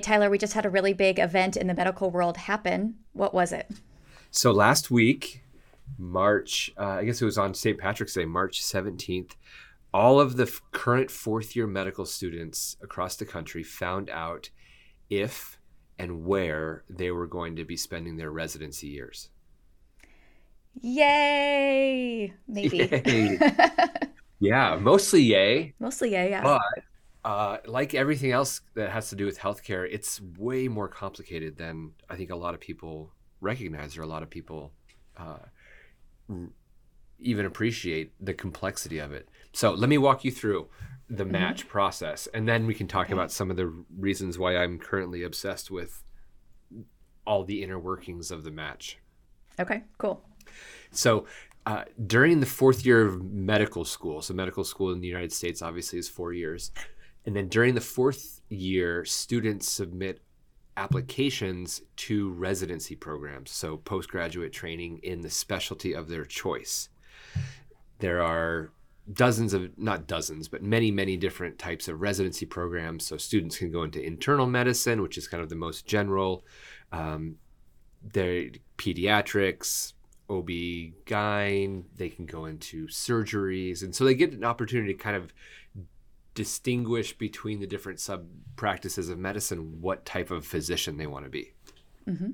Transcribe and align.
Tyler, 0.00 0.30
we 0.30 0.38
just 0.38 0.54
had 0.54 0.66
a 0.66 0.70
really 0.70 0.92
big 0.92 1.18
event 1.18 1.56
in 1.56 1.66
the 1.66 1.74
medical 1.74 2.10
world 2.10 2.36
happen. 2.36 2.96
What 3.12 3.32
was 3.32 3.52
it? 3.52 3.70
So 4.30 4.52
last 4.52 4.90
week, 4.90 5.42
March, 5.98 6.72
uh, 6.78 6.84
I 6.84 7.04
guess 7.04 7.20
it 7.20 7.24
was 7.24 7.38
on 7.38 7.54
St. 7.54 7.78
Patrick's 7.78 8.14
Day, 8.14 8.24
March 8.24 8.62
17th, 8.62 9.32
all 9.92 10.20
of 10.20 10.36
the 10.36 10.44
f- 10.44 10.60
current 10.72 11.10
fourth 11.10 11.56
year 11.56 11.66
medical 11.66 12.06
students 12.06 12.76
across 12.80 13.16
the 13.16 13.26
country 13.26 13.62
found 13.62 14.08
out 14.10 14.50
if 15.08 15.58
and 15.98 16.24
where 16.24 16.84
they 16.88 17.10
were 17.10 17.26
going 17.26 17.56
to 17.56 17.64
be 17.64 17.76
spending 17.76 18.16
their 18.16 18.30
residency 18.30 18.86
years. 18.86 19.30
Yay! 20.80 22.32
Maybe. 22.46 22.78
Yay. 22.78 23.38
yeah, 24.40 24.78
mostly 24.80 25.22
yay. 25.22 25.74
Mostly 25.78 26.12
yay, 26.12 26.30
yeah. 26.30 26.42
But 26.42 26.84
uh, 27.24 27.58
like 27.66 27.94
everything 27.94 28.32
else 28.32 28.62
that 28.74 28.90
has 28.90 29.10
to 29.10 29.16
do 29.16 29.26
with 29.26 29.38
healthcare, 29.38 29.86
it's 29.90 30.20
way 30.38 30.68
more 30.68 30.88
complicated 30.88 31.56
than 31.56 31.92
I 32.08 32.16
think 32.16 32.30
a 32.30 32.36
lot 32.36 32.54
of 32.54 32.60
people 32.60 33.12
recognize 33.40 33.96
or 33.98 34.02
a 34.02 34.06
lot 34.06 34.22
of 34.22 34.30
people 34.30 34.72
uh, 35.16 35.38
r- 36.28 36.36
even 37.18 37.44
appreciate 37.46 38.12
the 38.20 38.32
complexity 38.34 38.98
of 38.98 39.12
it. 39.12 39.28
So 39.52 39.72
let 39.72 39.88
me 39.90 39.98
walk 39.98 40.24
you 40.24 40.30
through 40.30 40.68
the 41.08 41.24
match 41.24 41.68
process, 41.68 42.28
and 42.32 42.48
then 42.48 42.66
we 42.66 42.74
can 42.74 42.86
talk 42.86 43.06
Okay. 43.06 43.12
about 43.14 43.32
some 43.32 43.50
of 43.50 43.56
the 43.56 43.66
reasons 43.98 44.38
why 44.38 44.56
I'm 44.56 44.78
currently 44.78 45.22
obsessed 45.24 45.70
with 45.70 46.02
all 47.26 47.44
the 47.44 47.62
inner 47.62 47.78
workings 47.78 48.30
of 48.30 48.44
the 48.44 48.50
match. 48.50 48.98
okay, 49.58 49.82
cool. 49.98 50.22
So 50.92 51.26
uh, 51.66 51.84
during 52.06 52.40
the 52.40 52.46
fourth 52.46 52.86
year 52.86 53.04
of 53.06 53.22
medical 53.22 53.84
school, 53.84 54.22
so 54.22 54.32
medical 54.34 54.64
school 54.64 54.92
in 54.92 55.00
the 55.00 55.06
United 55.08 55.32
States 55.32 55.60
obviously 55.62 55.98
is 55.98 56.08
four 56.08 56.32
years, 56.32 56.70
and 57.26 57.36
then 57.36 57.48
during 57.48 57.74
the 57.74 57.80
fourth 57.80 58.40
year, 58.48 59.04
students 59.04 59.70
submit 59.70 60.20
applications 60.76 61.82
to 61.96 62.30
residency 62.30 62.96
programs, 62.96 63.50
so 63.50 63.76
postgraduate 63.76 64.52
training 64.52 65.00
in 65.02 65.20
the 65.20 65.30
specialty 65.30 65.94
of 65.94 66.08
their 66.08 66.24
choice. 66.24 66.88
There 67.98 68.22
are 68.22 68.72
dozens 69.12 69.52
of 69.54 69.76
not 69.76 70.06
dozens 70.06 70.46
but 70.46 70.62
many 70.62 70.90
many 70.90 71.16
different 71.16 71.58
types 71.58 71.88
of 71.88 72.00
residency 72.00 72.46
programs. 72.46 73.04
So 73.04 73.16
students 73.16 73.58
can 73.58 73.72
go 73.72 73.82
into 73.82 74.00
internal 74.00 74.46
medicine 74.46 75.02
which 75.02 75.18
is 75.18 75.26
kind 75.26 75.42
of 75.42 75.48
the 75.48 75.56
most 75.56 75.84
general 75.84 76.44
um, 76.92 77.36
there 78.12 78.50
pediatrics 78.78 79.94
ob 80.30 80.48
gyn 81.06 81.84
they 81.96 82.08
can 82.08 82.24
go 82.24 82.44
into 82.46 82.86
surgeries. 82.86 83.82
And 83.82 83.94
so 83.94 84.04
they 84.04 84.14
get 84.14 84.32
an 84.32 84.44
opportunity 84.44 84.94
to 84.94 84.98
kind 84.98 85.16
of 85.16 85.34
distinguish 86.34 87.16
between 87.16 87.60
the 87.60 87.66
different 87.66 88.00
sub 88.00 88.26
practices 88.56 89.08
of 89.08 89.18
medicine 89.18 89.80
what 89.80 90.04
type 90.04 90.30
of 90.30 90.46
physician 90.46 90.96
they 90.96 91.06
want 91.06 91.24
to 91.24 91.30
be 91.30 91.52
mm-hmm. 92.08 92.30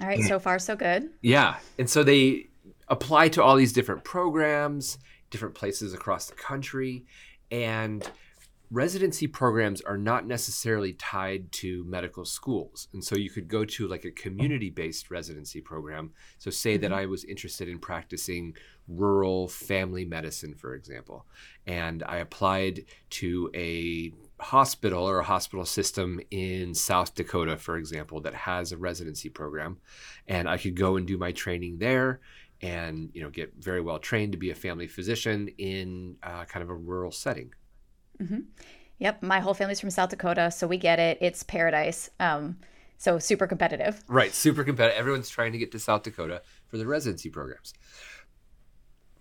All 0.00 0.06
right, 0.06 0.22
so 0.22 0.38
far 0.38 0.58
so 0.58 0.76
good. 0.76 1.10
yeah. 1.22 1.56
And 1.78 1.90
so 1.90 2.04
they 2.04 2.46
apply 2.88 3.28
to 3.30 3.42
all 3.42 3.56
these 3.56 3.72
different 3.72 4.04
programs, 4.04 4.98
different 5.30 5.54
places 5.54 5.92
across 5.92 6.26
the 6.26 6.34
country. 6.34 7.04
And 7.50 8.08
residency 8.70 9.26
programs 9.26 9.80
are 9.80 9.96
not 9.96 10.26
necessarily 10.26 10.92
tied 10.94 11.52
to 11.52 11.84
medical 11.84 12.24
schools. 12.24 12.88
And 12.92 13.02
so 13.02 13.16
you 13.16 13.30
could 13.30 13.48
go 13.48 13.64
to 13.64 13.86
like 13.86 14.04
a 14.04 14.10
community 14.10 14.70
based 14.70 15.10
residency 15.10 15.60
program. 15.60 16.12
So, 16.38 16.50
say 16.50 16.76
that 16.78 16.92
I 16.92 17.06
was 17.06 17.24
interested 17.24 17.68
in 17.68 17.78
practicing 17.78 18.54
rural 18.88 19.48
family 19.48 20.04
medicine, 20.04 20.54
for 20.54 20.74
example, 20.74 21.26
and 21.66 22.02
I 22.04 22.18
applied 22.18 22.84
to 23.10 23.50
a 23.54 24.12
hospital 24.40 25.08
or 25.08 25.20
a 25.20 25.24
hospital 25.24 25.64
system 25.64 26.20
in 26.30 26.74
South 26.74 27.14
Dakota, 27.14 27.56
for 27.56 27.76
example, 27.76 28.20
that 28.20 28.34
has 28.34 28.70
a 28.70 28.76
residency 28.76 29.28
program, 29.28 29.78
and 30.28 30.48
I 30.48 30.58
could 30.58 30.76
go 30.76 30.96
and 30.96 31.06
do 31.06 31.18
my 31.18 31.32
training 31.32 31.78
there 31.78 32.20
and 32.62 33.10
you 33.12 33.22
know 33.22 33.28
get 33.28 33.52
very 33.58 33.80
well 33.80 33.98
trained 33.98 34.32
to 34.32 34.38
be 34.38 34.50
a 34.50 34.54
family 34.54 34.86
physician 34.86 35.48
in 35.58 36.16
uh, 36.22 36.44
kind 36.44 36.62
of 36.62 36.70
a 36.70 36.74
rural 36.74 37.12
setting 37.12 37.52
Yep, 38.98 39.22
my 39.22 39.40
whole 39.40 39.54
family's 39.54 39.80
from 39.80 39.90
South 39.90 40.10
Dakota, 40.10 40.50
so 40.50 40.66
we 40.66 40.78
get 40.78 40.98
it. 40.98 41.18
It's 41.20 41.42
paradise. 41.42 42.08
Um, 42.18 42.56
so 42.98 43.18
super 43.18 43.46
competitive. 43.46 44.02
Right, 44.08 44.32
super 44.32 44.64
competitive. 44.64 44.98
Everyone's 44.98 45.28
trying 45.28 45.52
to 45.52 45.58
get 45.58 45.70
to 45.72 45.78
South 45.78 46.02
Dakota 46.02 46.42
for 46.66 46.78
the 46.78 46.86
residency 46.86 47.28
programs. 47.28 47.74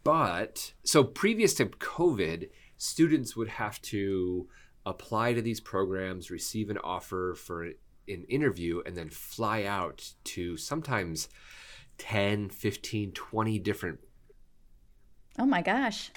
But 0.04 0.74
so 0.84 1.04
previous 1.04 1.54
to 1.56 1.66
COVID, 1.66 2.50
students 2.78 3.36
would 3.36 3.50
have 3.50 3.82
to 3.84 4.48
apply 4.86 5.34
to 5.34 5.42
these 5.42 5.60
programs, 5.60 6.32
receive 6.32 6.70
an 6.70 6.78
offer 6.78 7.34
for 7.36 7.64
an 7.64 8.26
interview, 8.30 8.82
and 8.86 8.96
then 8.96 9.10
fly 9.10 9.64
out 9.64 10.14
to 10.24 10.58
sometimes 10.58 11.28
10, 11.98 12.50
15, 12.50 13.12
20 13.12 13.60
different. 13.60 14.00
Oh 15.40 15.46
my 15.46 15.62
gosh. 15.62 16.12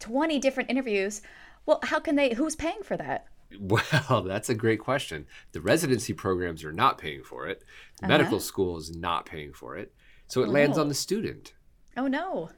20 0.00 0.38
different 0.38 0.70
interviews. 0.70 1.22
Well, 1.70 1.78
how 1.84 2.00
can 2.00 2.16
they 2.16 2.34
who's 2.34 2.56
paying 2.56 2.82
for 2.82 2.96
that? 2.96 3.26
Well, 3.60 4.22
that's 4.26 4.48
a 4.50 4.56
great 4.56 4.80
question. 4.80 5.26
The 5.52 5.60
residency 5.60 6.12
programs 6.12 6.64
are 6.64 6.72
not 6.72 6.98
paying 6.98 7.22
for 7.22 7.46
it, 7.46 7.62
the 8.00 8.08
medical 8.08 8.40
school 8.40 8.76
is 8.76 8.90
not 8.92 9.24
paying 9.24 9.52
for 9.52 9.76
it. 9.76 9.92
So 10.26 10.42
it 10.42 10.48
Oh, 10.48 10.50
lands 10.50 10.76
no. 10.78 10.82
on 10.82 10.88
the 10.88 10.94
student. 10.94 11.54
Oh 11.96 12.08
no. 12.08 12.50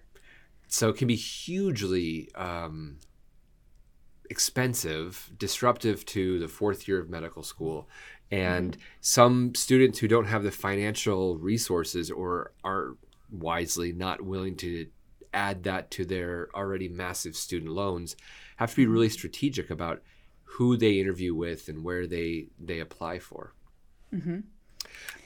so 0.69 0.89
it 0.89 0.97
can 0.97 1.09
be 1.09 1.15
hugely 1.17 2.31
um, 2.35 3.01
expensive, 4.31 5.31
disruptive 5.37 6.07
to 6.07 6.39
the 6.39 6.49
fourth 6.49 6.89
year 6.89 6.99
of 6.99 7.11
medical 7.11 7.43
school. 7.43 7.91
And 8.31 8.79
some 9.03 9.55
students 9.55 9.99
who 9.99 10.09
don't 10.09 10.25
have 10.25 10.43
the 10.43 10.51
financial 10.51 11.37
resources 11.37 12.11
or 12.11 12.53
are 12.65 12.97
wisely 13.31 13.93
not 13.93 14.23
willing 14.23 14.57
to 14.57 14.87
add 15.35 15.65
that 15.65 15.91
to 15.91 16.05
their 16.05 16.49
already 16.55 16.89
massive 16.89 17.35
student 17.37 17.73
loans 17.73 18.17
have 18.63 18.71
to 18.71 18.77
be 18.77 18.87
really 18.87 19.09
strategic 19.09 19.71
about 19.71 20.03
who 20.43 20.77
they 20.77 21.01
interview 21.01 21.35
with 21.35 21.69
and 21.69 21.83
where 21.85 22.07
they 22.07 22.49
they 22.59 22.81
apply 22.81 23.19
for. 23.19 23.55
Mm-hmm. 24.13 24.41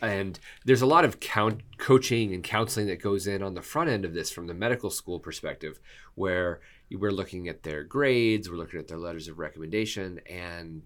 And 0.01 0.39
there's 0.65 0.83
a 0.83 0.87
lot 0.87 1.05
of 1.05 1.19
count, 1.19 1.63
coaching 1.79 2.35
and 2.35 2.45
counseling 2.45 2.87
that 2.89 3.03
goes 3.03 3.27
in 3.27 3.43
on 3.43 3.55
the 3.55 3.63
front 3.63 3.91
end 3.91 4.05
of 4.05 4.15
this 4.15 4.31
from 4.31 4.47
the 4.47 4.55
medical 4.55 4.91
school 4.91 5.19
perspective, 5.19 5.81
where 6.15 6.61
we're 6.91 7.11
looking 7.11 7.49
at 7.49 7.63
their 7.63 7.83
grades, 7.83 8.49
we're 8.49 8.57
looking 8.57 8.79
at 8.79 8.89
their 8.89 8.99
letters 8.99 9.29
of 9.29 9.39
recommendation, 9.39 10.21
and 10.29 10.83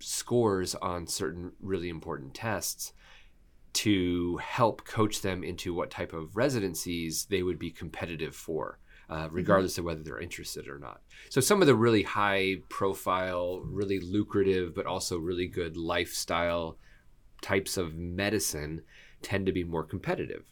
scores 0.00 0.74
on 0.76 1.06
certain 1.06 1.52
really 1.60 1.88
important 1.88 2.34
tests 2.34 2.92
to 3.74 4.38
help 4.38 4.84
coach 4.84 5.20
them 5.20 5.44
into 5.44 5.74
what 5.74 5.90
type 5.90 6.12
of 6.12 6.36
residencies 6.36 7.26
they 7.26 7.42
would 7.42 7.58
be 7.58 7.70
competitive 7.70 8.34
for, 8.34 8.78
uh, 9.08 9.28
regardless 9.30 9.78
of 9.78 9.84
whether 9.84 10.02
they're 10.02 10.20
interested 10.20 10.68
or 10.68 10.78
not. 10.78 11.00
So, 11.30 11.40
some 11.40 11.60
of 11.60 11.66
the 11.66 11.74
really 11.74 12.02
high 12.02 12.56
profile, 12.68 13.60
really 13.64 14.00
lucrative, 14.00 14.74
but 14.74 14.86
also 14.86 15.18
really 15.18 15.46
good 15.46 15.76
lifestyle 15.76 16.78
types 17.40 17.76
of 17.76 17.94
medicine 17.94 18.82
tend 19.22 19.46
to 19.46 19.52
be 19.52 19.64
more 19.64 19.84
competitive. 19.84 20.44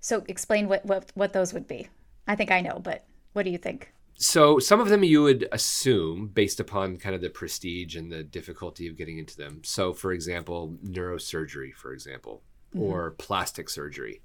So 0.00 0.24
explain 0.28 0.68
what 0.68 0.84
what 0.84 1.10
what 1.14 1.32
those 1.32 1.52
would 1.52 1.68
be. 1.68 1.88
I 2.26 2.34
think 2.36 2.50
I 2.50 2.60
know, 2.60 2.80
but 2.82 3.04
what 3.32 3.44
do 3.44 3.50
you 3.50 3.58
think? 3.58 3.92
So 4.14 4.58
some 4.58 4.80
of 4.80 4.88
them 4.88 5.02
you 5.02 5.22
would 5.22 5.48
assume 5.52 6.28
based 6.28 6.60
upon 6.60 6.98
kind 6.98 7.14
of 7.14 7.22
the 7.22 7.30
prestige 7.30 7.96
and 7.96 8.12
the 8.12 8.22
difficulty 8.22 8.86
of 8.86 8.96
getting 8.96 9.18
into 9.18 9.36
them. 9.36 9.62
So 9.64 9.92
for 9.94 10.12
example, 10.12 10.76
neurosurgery, 10.84 11.72
for 11.74 11.92
example, 11.92 12.42
or 12.78 13.12
plastic 13.12 13.68
surgery, 13.70 14.20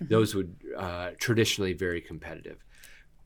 those 0.00 0.34
would 0.34 0.56
uh, 0.76 1.10
traditionally 1.18 1.72
very 1.72 2.00
competitive. 2.00 2.58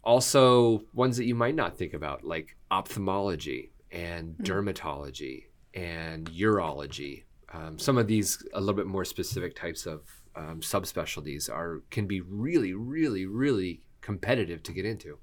Also, 0.03 0.83
ones 0.95 1.17
that 1.17 1.25
you 1.25 1.35
might 1.35 1.55
not 1.55 1.77
think 1.77 1.93
about, 1.93 2.25
like 2.25 2.57
ophthalmology 2.71 3.71
and 3.91 4.37
dermatology 4.39 5.45
and 5.75 6.31
urology. 6.31 7.25
Um, 7.53 7.79
some 7.79 7.99
of 7.99 8.07
these 8.07 8.43
a 8.55 8.61
little 8.61 8.75
bit 8.75 8.87
more 8.87 9.05
specific 9.05 9.55
types 9.57 9.87
of 9.87 10.03
um, 10.37 10.61
subspecialties 10.61 11.51
are 11.51 11.83
can 11.91 12.07
be 12.07 12.21
really, 12.21 12.75
really, 12.75 13.27
really 13.27 13.83
competitive 14.01 14.63
to 14.65 14.73
get 14.73 14.85
into. 14.85 15.19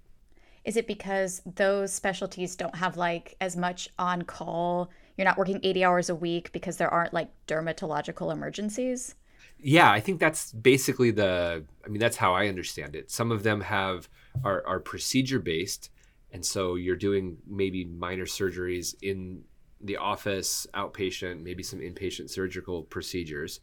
Is 0.66 0.76
it 0.76 0.86
because 0.86 1.42
those 1.56 1.94
specialties 1.94 2.56
don't 2.56 2.76
have 2.76 2.98
like 2.98 3.36
as 3.40 3.56
much 3.56 3.90
on 3.98 4.24
call? 4.24 4.90
You're 5.16 5.26
not 5.26 5.38
working 5.38 5.62
80 5.64 5.86
hours 5.86 6.10
a 6.10 6.16
week 6.16 6.52
because 6.52 6.78
there 6.78 6.94
aren't 6.94 7.14
like 7.14 7.30
dermatological 7.48 8.32
emergencies? 8.34 9.16
Yeah, 9.60 9.90
I 9.90 10.02
think 10.02 10.20
that's 10.20 10.52
basically 10.52 11.12
the. 11.12 11.64
I 11.86 11.88
mean, 11.88 12.00
that's 12.00 12.18
how 12.18 12.34
I 12.34 12.48
understand 12.48 12.96
it. 12.96 13.10
Some 13.10 13.32
of 13.32 13.44
them 13.44 13.62
have 13.62 14.10
are, 14.44 14.66
are 14.66 14.80
procedure 14.80 15.39
based, 15.39 15.89
and 16.31 16.45
so 16.45 16.75
you're 16.75 16.95
doing 16.95 17.38
maybe 17.48 17.86
minor 17.86 18.25
surgeries 18.25 18.95
in 19.01 19.44
the 19.81 19.98
office, 19.98 20.68
outpatient, 20.74 21.42
maybe 21.44 21.63
some 21.63 21.80
inpatient 21.80 22.30
surgical 22.30 22.84
procedures, 22.84 23.60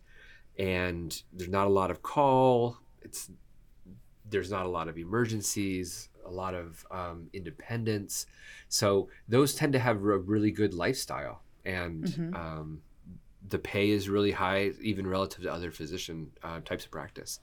and 0.59 1.23
there's 1.32 1.50
not 1.50 1.67
a 1.67 1.71
lot 1.71 1.91
of 1.91 2.03
call. 2.03 2.79
It's 3.03 3.31
there's 4.29 4.50
not 4.50 4.67
a 4.67 4.69
lot 4.69 4.88
of 4.88 4.97
emergencies, 4.97 6.09
a 6.25 6.31
lot 6.31 6.55
of 6.55 6.87
um, 6.91 7.29
independence, 7.32 8.27
so 8.69 9.09
those 9.29 9.55
tend 9.55 9.73
to 9.75 9.79
have 9.79 9.97
a 9.97 10.19
really 10.19 10.50
good 10.50 10.75
lifestyle. 10.75 11.43
and 11.65 12.05
mm-hmm. 12.05 12.35
um, 12.35 12.82
the 13.49 13.59
pay 13.59 13.91
is 13.91 14.09
really 14.09 14.32
high, 14.32 14.73
even 14.81 15.06
relative 15.06 15.43
to 15.43 15.53
other 15.53 15.70
physician 15.70 16.31
uh, 16.43 16.61
types 16.61 16.85
of 16.85 16.91
practice. 16.91 17.41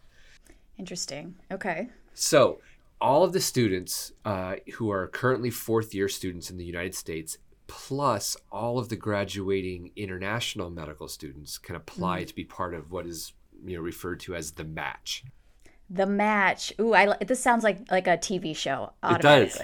Interesting. 0.77 1.35
Okay. 1.51 1.89
So, 2.13 2.59
all 3.01 3.23
of 3.23 3.33
the 3.33 3.41
students 3.41 4.13
uh, 4.23 4.55
who 4.75 4.91
are 4.91 5.07
currently 5.07 5.49
fourth 5.49 5.93
year 5.93 6.07
students 6.07 6.49
in 6.49 6.57
the 6.57 6.63
United 6.63 6.95
States, 6.95 7.37
plus 7.67 8.37
all 8.51 8.77
of 8.77 8.89
the 8.89 8.95
graduating 8.95 9.91
international 9.95 10.69
medical 10.69 11.07
students, 11.07 11.57
can 11.57 11.75
apply 11.75 12.23
mm. 12.23 12.27
to 12.27 12.35
be 12.35 12.43
part 12.43 12.73
of 12.73 12.91
what 12.91 13.05
is 13.05 13.33
you 13.65 13.75
know 13.75 13.81
referred 13.81 14.19
to 14.21 14.35
as 14.35 14.51
the 14.51 14.63
match. 14.63 15.23
The 15.89 16.05
match. 16.05 16.71
Ooh, 16.79 16.93
I 16.93 17.17
this 17.25 17.41
sounds 17.41 17.63
like 17.63 17.79
like 17.91 18.07
a 18.07 18.17
TV 18.17 18.55
show. 18.55 18.93
It 19.03 19.21
does. 19.21 19.59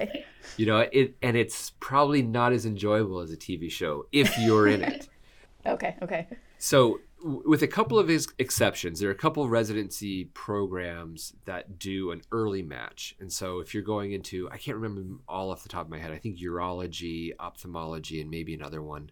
You 0.57 0.65
know 0.65 0.79
it, 0.79 1.15
and 1.21 1.37
it's 1.37 1.71
probably 1.79 2.21
not 2.21 2.53
as 2.53 2.65
enjoyable 2.65 3.19
as 3.19 3.31
a 3.31 3.37
TV 3.37 3.69
show 3.69 4.07
if 4.11 4.37
you're 4.39 4.67
in 4.67 4.81
it. 4.81 5.07
okay. 5.65 5.95
Okay. 6.01 6.27
So 6.57 6.99
with 7.23 7.63
a 7.63 7.67
couple 7.67 7.97
of 7.97 8.09
exceptions, 8.37 8.99
there 8.99 9.09
are 9.09 9.13
a 9.13 9.15
couple 9.15 9.43
of 9.43 9.49
residency 9.49 10.25
programs 10.25 11.33
that 11.45 11.79
do 11.79 12.11
an 12.11 12.21
early 12.31 12.61
match. 12.61 13.15
And 13.19 13.31
so 13.31 13.59
if 13.59 13.73
you're 13.73 13.83
going 13.83 14.11
into, 14.11 14.49
I 14.51 14.57
can't 14.57 14.77
remember 14.77 15.21
all 15.27 15.51
off 15.51 15.63
the 15.63 15.69
top 15.69 15.85
of 15.85 15.89
my 15.89 15.99
head, 15.99 16.11
I 16.11 16.17
think 16.17 16.37
urology, 16.37 17.31
ophthalmology, 17.39 18.21
and 18.21 18.29
maybe 18.29 18.53
another 18.53 18.81
one, 18.81 19.09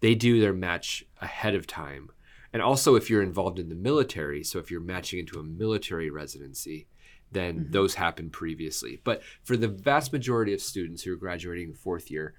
they 0.00 0.14
do 0.14 0.40
their 0.40 0.52
match 0.52 1.04
ahead 1.20 1.54
of 1.54 1.66
time. 1.66 2.10
And 2.52 2.62
also 2.62 2.94
if 2.94 3.10
you're 3.10 3.22
involved 3.22 3.58
in 3.58 3.68
the 3.68 3.74
military, 3.74 4.44
so 4.44 4.58
if 4.58 4.70
you're 4.70 4.80
matching 4.80 5.18
into 5.18 5.38
a 5.38 5.44
military 5.44 6.10
residency, 6.10 6.86
then 7.32 7.60
mm-hmm. 7.60 7.72
those 7.72 7.94
happen 7.94 8.30
previously. 8.30 9.00
But 9.02 9.22
for 9.42 9.56
the 9.56 9.68
vast 9.68 10.12
majority 10.12 10.52
of 10.52 10.60
students 10.60 11.02
who 11.02 11.12
are 11.12 11.16
graduating 11.16 11.74
fourth 11.74 12.10
year, 12.10 12.34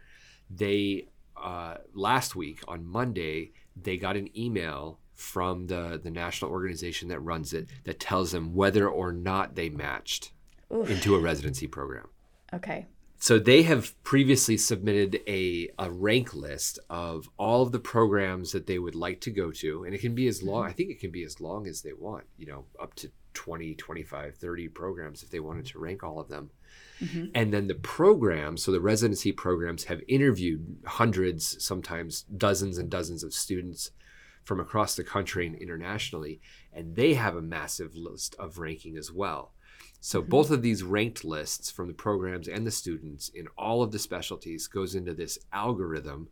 they 0.50 1.08
uh, 1.42 1.78
last 1.94 2.36
week 2.36 2.62
on 2.68 2.86
Monday 2.86 3.52
they 3.84 3.98
got 3.98 4.18
an 4.18 4.30
email 4.38 5.00
from 5.14 5.68
the 5.68 6.00
the 6.02 6.10
national 6.10 6.52
organization 6.52 7.10
that 7.10 7.20
runs 7.20 7.54
it 7.54 7.68
that 7.84 8.00
tells 8.00 8.32
them 8.32 8.56
whether 8.56 8.90
or 8.90 9.12
not 9.12 9.56
they 9.56 9.70
matched 9.70 10.32
Oof. 10.74 10.90
into 10.90 11.16
a 11.16 11.20
residency 11.20 11.68
program. 11.68 12.08
Okay. 12.54 12.88
So 13.22 13.38
they 13.38 13.62
have 13.64 14.02
previously 14.04 14.58
submitted 14.58 15.22
a, 15.28 15.70
a 15.78 15.92
rank 15.92 16.34
list 16.34 16.80
of 16.90 17.30
all 17.38 17.62
of 17.62 17.72
the 17.72 17.80
programs 17.80 18.52
that 18.52 18.66
they 18.66 18.80
would 18.80 18.96
like 18.96 19.22
to 19.22 19.30
go 19.30 19.52
to. 19.52 19.84
And 19.84 19.94
it 19.94 20.02
can 20.02 20.16
be 20.16 20.28
as 20.28 20.42
long, 20.42 20.64
mm-hmm. 20.64 20.70
I 20.70 20.74
think 20.74 20.90
it 20.90 21.00
can 21.00 21.12
be 21.12 21.24
as 21.24 21.40
long 21.40 21.68
as 21.68 21.84
they 21.84 21.94
want, 21.94 22.24
you 22.40 22.48
know, 22.48 22.66
up 22.82 22.96
to 22.96 23.12
20, 23.36 23.76
25, 23.76 24.36
30 24.36 24.68
programs 24.70 25.22
if 25.22 25.30
they 25.30 25.40
wanted 25.40 25.68
to 25.68 25.78
rank 25.78 26.04
all 26.04 26.20
of 26.20 26.30
them. 26.30 26.50
Mm-hmm. 27.02 27.26
And 27.34 27.54
then 27.54 27.68
the 27.68 27.76
programs, 27.76 28.64
so 28.64 28.72
the 28.72 28.82
residency 28.82 29.32
programs 29.32 29.86
have 29.86 30.02
interviewed 30.08 30.78
hundreds, 30.86 31.64
sometimes 31.64 32.24
dozens 32.24 32.78
and 32.78 32.90
dozens 32.90 33.24
of 33.24 33.34
students 33.34 33.92
from 34.44 34.60
across 34.60 34.96
the 34.96 35.04
country 35.04 35.46
and 35.46 35.56
internationally, 35.56 36.42
and 36.74 36.96
they 36.96 37.14
have 37.14 37.36
a 37.36 37.42
massive 37.42 37.96
list 37.96 38.36
of 38.40 38.58
ranking 38.58 38.98
as 38.98 39.12
well. 39.12 39.54
So 40.00 40.20
mm-hmm. 40.20 40.30
both 40.30 40.52
of 40.52 40.62
these 40.62 40.84
ranked 40.84 41.24
lists 41.24 41.72
from 41.72 41.88
the 41.88 41.94
programs 41.94 42.48
and 42.48 42.66
the 42.66 42.72
students 42.72 43.30
in 43.30 43.48
all 43.58 43.84
of 43.84 43.92
the 43.92 44.00
specialties 44.00 44.68
goes 44.68 44.96
into 44.96 45.14
this 45.14 45.38
algorithm. 45.54 46.30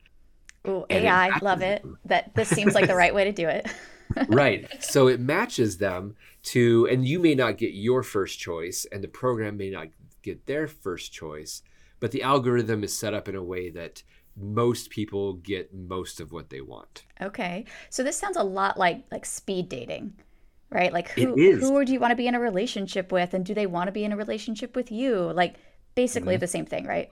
Oh, 0.66 0.86
AI, 0.90 1.38
love 1.42 1.62
it. 1.62 1.86
That 2.06 2.36
this 2.36 2.50
seems 2.50 2.76
like 2.76 2.88
the 2.88 2.96
right 2.96 3.14
way 3.14 3.24
to 3.24 3.32
do 3.32 3.48
it. 3.48 3.68
right. 4.28 4.68
So 4.84 5.08
it 5.08 5.20
matches 5.20 5.78
them 5.78 6.16
to, 6.44 6.88
and 6.92 7.08
you 7.08 7.20
may 7.20 7.36
not 7.36 7.58
get 7.58 7.74
your 7.74 8.04
first 8.04 8.40
choice, 8.40 8.86
and 8.92 9.04
the 9.04 9.08
program 9.08 9.58
may 9.58 9.70
not 9.70 9.88
get 10.22 10.46
their 10.46 10.68
first 10.68 11.12
choice, 11.12 11.62
but 12.00 12.12
the 12.12 12.24
algorithm 12.24 12.84
is 12.84 12.98
set 12.98 13.14
up 13.14 13.28
in 13.28 13.36
a 13.36 13.44
way 13.44 13.70
that 13.72 14.04
most 14.36 14.90
people 14.90 15.34
get 15.34 15.74
most 15.74 16.20
of 16.20 16.32
what 16.32 16.50
they 16.50 16.62
want. 16.62 17.04
Okay. 17.22 17.66
So 17.90 18.04
this 18.04 18.18
sounds 18.18 18.38
a 18.38 18.44
lot 18.44 18.78
like 18.78 19.04
like 19.12 19.26
speed 19.26 19.70
dating. 19.70 20.14
Right? 20.72 20.94
Like 20.94 21.10
who 21.10 21.34
who 21.36 21.84
do 21.84 21.92
you 21.92 22.00
want 22.00 22.12
to 22.12 22.16
be 22.16 22.28
in 22.28 22.36
a 22.36 22.40
relationship 22.40 23.12
with 23.12 23.34
and 23.34 23.44
do 23.44 23.54
they 23.54 23.66
want 23.66 23.88
to 23.88 23.92
be 23.92 24.04
in 24.04 24.12
a 24.12 24.18
relationship 24.18 24.76
with 24.76 24.92
you? 24.92 25.32
Like 25.34 25.56
basically 25.96 26.36
mm-hmm. 26.36 26.42
the 26.42 26.48
same 26.48 26.66
thing, 26.66 26.86
right? 26.86 27.10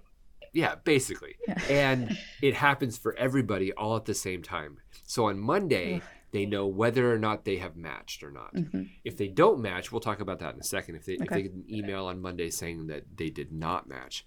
Yeah, 0.54 0.76
basically. 0.84 1.36
Yeah. 1.48 1.62
and 1.70 2.18
it 2.42 2.54
happens 2.54 2.98
for 2.98 3.16
everybody 3.18 3.74
all 3.74 3.96
at 3.96 4.06
the 4.06 4.14
same 4.14 4.42
time. 4.44 4.78
So 5.06 5.26
on 5.26 5.40
Monday, 5.40 6.02
they 6.38 6.46
know 6.46 6.68
whether 6.68 7.12
or 7.12 7.18
not 7.18 7.46
they 7.46 7.58
have 7.58 7.76
matched 7.76 8.24
or 8.24 8.32
not. 8.32 8.54
Mm-hmm. 8.54 8.84
If 9.04 9.18
they 9.18 9.28
don't 9.28 9.60
match, 9.60 9.92
we'll 9.92 10.02
talk 10.02 10.20
about 10.20 10.40
that 10.40 10.54
in 10.54 10.60
a 10.60 10.64
second. 10.64 10.96
If 10.96 11.06
they 11.06 11.16
okay. 11.16 11.24
if 11.24 11.30
they 11.30 11.42
get 11.44 11.54
an 11.54 11.66
email 11.70 12.06
on 12.06 12.22
Monday 12.22 12.50
saying 12.50 12.88
that 12.88 13.04
they 13.16 13.30
did 13.30 13.52
not 13.52 13.90
match, 13.90 14.26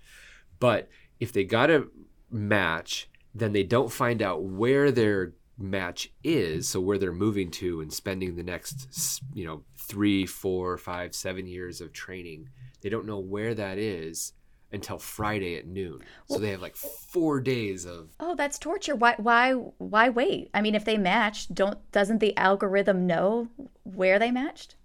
but 0.58 0.88
if 1.20 1.32
they 1.32 1.44
got 1.44 1.70
a 1.70 1.86
match, 2.30 3.08
then 3.34 3.52
they 3.52 3.62
don't 3.62 3.92
find 3.92 4.22
out 4.22 4.42
where 4.42 4.90
their 4.90 5.34
match 5.56 6.12
is, 6.24 6.68
so 6.68 6.80
where 6.80 6.98
they're 6.98 7.12
moving 7.12 7.50
to 7.50 7.80
and 7.80 7.92
spending 7.92 8.34
the 8.34 8.42
next 8.42 9.22
you 9.32 9.44
know 9.44 9.62
three, 9.78 10.26
four, 10.26 10.76
five, 10.76 11.14
seven 11.14 11.46
years 11.46 11.80
of 11.80 11.92
training. 11.92 12.48
They 12.80 12.88
don't 12.88 13.06
know 13.06 13.20
where 13.20 13.54
that 13.54 13.78
is 13.78 14.32
until 14.72 14.99
Friday 14.99 15.56
at 15.56 15.67
noon. 15.67 16.00
Well, 16.28 16.38
so 16.38 16.43
they 16.43 16.50
have 16.50 16.62
like 16.62 16.76
four 16.76 17.40
days 17.40 17.84
of 17.84 18.11
Oh, 18.20 18.34
that's 18.34 18.58
torture. 18.58 18.94
Why 18.94 19.14
why 19.17 19.52
why 19.52 20.08
wait? 20.08 20.50
I 20.55 20.61
mean 20.61 20.75
if 20.75 20.84
they 20.84 20.96
match, 20.96 21.52
don't 21.52 21.78
doesn't 21.93 22.19
the 22.19 22.37
algorithm 22.37 23.06
know 23.06 23.49
where 23.82 24.19
they 24.19 24.31
matched? 24.31 24.76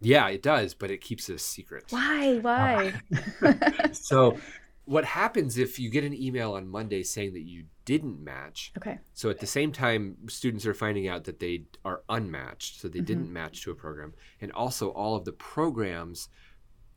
Yeah, 0.00 0.28
it 0.28 0.42
does, 0.42 0.74
but 0.74 0.90
it 0.90 1.00
keeps 1.00 1.30
it 1.30 1.36
a 1.36 1.38
secret. 1.38 1.84
Why? 1.88 2.38
Why? 2.38 2.94
so 3.92 4.38
what 4.84 5.04
happens 5.04 5.56
if 5.56 5.78
you 5.78 5.88
get 5.88 6.04
an 6.04 6.14
email 6.14 6.52
on 6.52 6.68
Monday 6.68 7.02
saying 7.02 7.32
that 7.32 7.42
you 7.42 7.64
didn't 7.86 8.22
match? 8.22 8.72
Okay. 8.76 8.98
So 9.14 9.30
at 9.30 9.40
the 9.40 9.46
same 9.46 9.72
time, 9.72 10.16
students 10.28 10.66
are 10.66 10.74
finding 10.74 11.08
out 11.08 11.24
that 11.24 11.40
they 11.40 11.64
are 11.84 12.02
unmatched, 12.10 12.80
so 12.80 12.88
they 12.88 12.98
mm-hmm. 12.98 13.06
didn't 13.06 13.32
match 13.32 13.62
to 13.62 13.70
a 13.70 13.74
program, 13.74 14.12
and 14.42 14.52
also 14.52 14.90
all 14.90 15.16
of 15.16 15.24
the 15.24 15.32
programs 15.32 16.28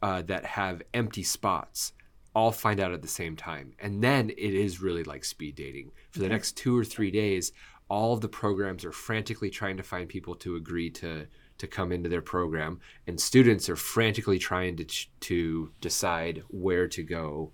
uh, 0.01 0.21
that 0.23 0.45
have 0.45 0.81
empty 0.93 1.23
spots 1.23 1.93
all 2.37 2.51
find 2.51 2.79
out 2.79 2.91
at 2.91 3.01
the 3.01 3.07
same 3.07 3.35
time. 3.35 3.73
And 3.79 4.03
then 4.03 4.29
it 4.29 4.53
is 4.53 4.79
really 4.79 5.03
like 5.03 5.25
speed 5.25 5.55
dating. 5.55 5.91
For 6.11 6.19
the 6.19 6.29
next 6.29 6.55
two 6.55 6.77
or 6.77 6.85
three 6.85 7.09
days, 7.09 7.51
all 7.89 8.13
of 8.13 8.21
the 8.21 8.29
programs 8.29 8.85
are 8.85 8.91
frantically 8.91 9.49
trying 9.49 9.75
to 9.77 9.83
find 9.83 10.07
people 10.07 10.35
to 10.35 10.55
agree 10.55 10.91
to 10.91 11.25
to 11.57 11.65
come 11.65 11.91
into 11.91 12.07
their 12.07 12.21
program, 12.21 12.79
and 13.07 13.19
students 13.19 13.67
are 13.67 13.75
frantically 13.75 14.37
trying 14.37 14.77
to 14.77 14.85
to 15.21 15.71
decide 15.81 16.43
where 16.49 16.87
to 16.87 17.01
go. 17.01 17.53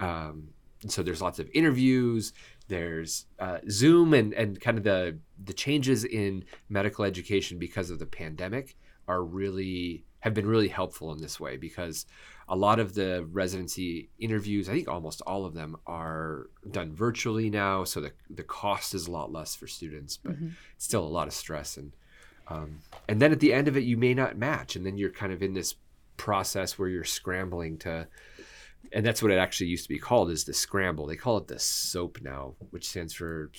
Um, 0.00 0.48
so 0.86 1.02
there's 1.02 1.20
lots 1.20 1.38
of 1.38 1.50
interviews. 1.52 2.32
There's 2.68 3.26
uh, 3.38 3.58
Zoom 3.68 4.14
and 4.14 4.32
and 4.32 4.58
kind 4.58 4.78
of 4.78 4.84
the 4.84 5.18
the 5.44 5.52
changes 5.52 6.04
in 6.06 6.44
medical 6.70 7.04
education 7.04 7.58
because 7.58 7.90
of 7.90 7.98
the 7.98 8.06
pandemic 8.06 8.78
are 9.06 9.22
really 9.22 10.06
have 10.20 10.32
been 10.32 10.48
really 10.48 10.68
helpful 10.68 11.12
in 11.12 11.20
this 11.20 11.38
way 11.38 11.58
because 11.58 12.06
a 12.48 12.56
lot 12.56 12.78
of 12.78 12.94
the 12.94 13.26
residency 13.32 14.08
interviews, 14.18 14.68
I 14.68 14.72
think 14.72 14.88
almost 14.88 15.20
all 15.22 15.44
of 15.44 15.54
them 15.54 15.76
are 15.86 16.48
done 16.70 16.92
virtually 16.94 17.50
now, 17.50 17.84
so 17.84 18.00
the 18.00 18.12
the 18.30 18.44
cost 18.44 18.94
is 18.94 19.06
a 19.06 19.10
lot 19.10 19.32
less 19.32 19.54
for 19.54 19.66
students, 19.66 20.16
but 20.16 20.34
mm-hmm. 20.34 20.50
still 20.78 21.04
a 21.04 21.08
lot 21.08 21.26
of 21.26 21.34
stress 21.34 21.76
and 21.76 21.92
um, 22.48 22.80
and 23.08 23.20
then 23.20 23.32
at 23.32 23.40
the 23.40 23.52
end 23.52 23.66
of 23.66 23.76
it, 23.76 23.82
you 23.82 23.96
may 23.96 24.14
not 24.14 24.38
match, 24.38 24.76
and 24.76 24.86
then 24.86 24.96
you're 24.96 25.10
kind 25.10 25.32
of 25.32 25.42
in 25.42 25.54
this 25.54 25.74
process 26.16 26.78
where 26.78 26.88
you're 26.88 27.02
scrambling 27.02 27.76
to, 27.78 28.06
and 28.92 29.04
that's 29.04 29.20
what 29.20 29.32
it 29.32 29.38
actually 29.38 29.66
used 29.66 29.82
to 29.84 29.88
be 29.88 29.98
called 29.98 30.30
is 30.30 30.44
the 30.44 30.54
scramble. 30.54 31.06
They 31.06 31.16
call 31.16 31.38
it 31.38 31.48
the 31.48 31.58
SOAP 31.58 32.18
now, 32.22 32.54
which 32.70 32.88
stands 32.88 33.12
for. 33.12 33.50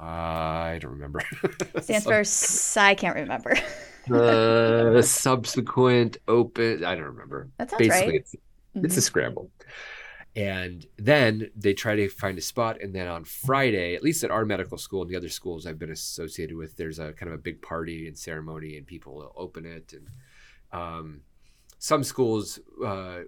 I 0.00 0.78
don't 0.80 0.92
remember. 0.92 1.20
Stands 1.80 2.06
for 2.06 2.80
I 2.80 2.94
can't 2.94 3.16
remember. 3.16 3.56
the 4.08 5.02
subsequent 5.02 6.18
open. 6.28 6.84
I 6.84 6.94
don't 6.94 7.04
remember. 7.04 7.48
That 7.58 7.70
sounds 7.70 7.78
Basically, 7.78 8.06
right. 8.06 8.20
It's, 8.20 8.34
mm-hmm. 8.34 8.84
it's 8.84 8.96
a 8.96 8.98
mm-hmm. 8.98 9.04
scramble. 9.04 9.50
And 10.36 10.84
then 10.98 11.50
they 11.56 11.74
try 11.74 11.94
to 11.94 12.08
find 12.08 12.36
a 12.38 12.40
spot. 12.40 12.82
And 12.82 12.92
then 12.92 13.06
on 13.06 13.24
Friday, 13.24 13.94
at 13.94 14.02
least 14.02 14.24
at 14.24 14.32
our 14.32 14.44
medical 14.44 14.76
school 14.78 15.02
and 15.02 15.10
the 15.10 15.16
other 15.16 15.28
schools 15.28 15.64
I've 15.64 15.78
been 15.78 15.92
associated 15.92 16.56
with, 16.56 16.76
there's 16.76 16.98
a 16.98 17.12
kind 17.12 17.32
of 17.32 17.38
a 17.38 17.42
big 17.42 17.62
party 17.62 18.08
and 18.08 18.18
ceremony, 18.18 18.76
and 18.76 18.86
people 18.86 19.14
will 19.14 19.32
open 19.36 19.64
it. 19.64 19.92
And 19.92 20.08
um, 20.72 21.20
some 21.78 22.02
schools 22.02 22.58
uh, 22.84 23.20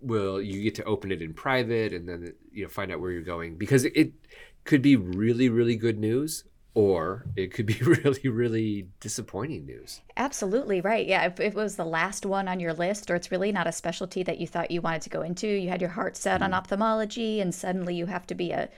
will 0.00 0.40
you 0.40 0.62
get 0.62 0.74
to 0.76 0.84
open 0.84 1.12
it 1.12 1.20
in 1.20 1.34
private, 1.34 1.92
and 1.92 2.08
then 2.08 2.32
you 2.50 2.62
know 2.62 2.68
find 2.68 2.90
out 2.90 3.00
where 3.00 3.10
you're 3.10 3.22
going 3.22 3.56
because 3.56 3.84
it, 3.84 3.92
it 3.94 4.12
could 4.64 4.82
be 4.82 4.96
really 4.96 5.48
really 5.48 5.76
good 5.76 5.98
news 5.98 6.44
or 6.74 7.26
it 7.36 7.52
could 7.52 7.66
be 7.66 7.74
really 7.82 8.28
really 8.28 8.88
disappointing 9.00 9.66
news. 9.66 10.00
Absolutely 10.16 10.80
right. 10.80 11.06
Yeah 11.06 11.24
if 11.26 11.40
it 11.40 11.54
was 11.54 11.76
the 11.76 11.84
last 11.84 12.24
one 12.24 12.48
on 12.48 12.60
your 12.60 12.72
list 12.72 13.10
or 13.10 13.14
it's 13.14 13.30
really 13.30 13.52
not 13.52 13.66
a 13.66 13.72
specialty 13.72 14.22
that 14.22 14.38
you 14.38 14.46
thought 14.46 14.70
you 14.70 14.80
wanted 14.80 15.02
to 15.02 15.10
go 15.10 15.22
into 15.22 15.46
you 15.46 15.68
had 15.68 15.80
your 15.80 15.90
heart 15.90 16.16
set 16.16 16.36
mm-hmm. 16.36 16.44
on 16.44 16.54
ophthalmology 16.54 17.40
and 17.40 17.54
suddenly 17.54 17.94
you 17.94 18.06
have 18.06 18.26
to 18.26 18.34
be 18.34 18.52
a 18.52 18.68